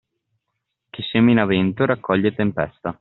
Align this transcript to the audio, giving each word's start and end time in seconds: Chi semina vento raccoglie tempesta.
Chi 0.89 1.03
semina 1.03 1.45
vento 1.45 1.85
raccoglie 1.85 2.33
tempesta. 2.33 2.99